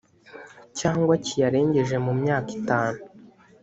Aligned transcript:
cyangwa 0.79 1.13
kiyarengeje 1.25 1.95
mu 2.05 2.13
myaka 2.21 2.49
itanu 2.59 2.99